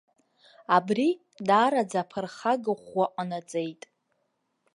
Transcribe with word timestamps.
Абри 0.77 1.07
даараӡа 1.47 1.97
аԥырхага 2.01 2.53
ӷәӷәа 2.79 3.05
ҟанаҵеит. 3.13 3.81